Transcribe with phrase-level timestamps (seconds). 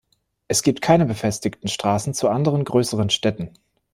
[0.47, 3.53] Es gibt keine befestigten Straßen zu anderen größeren Städten.